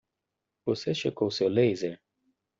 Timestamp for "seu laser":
1.29-2.01